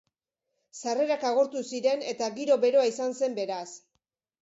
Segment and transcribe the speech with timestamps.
[0.77, 3.65] Sarrerak agortu ziren, eta giro beroa izan zen, beraz.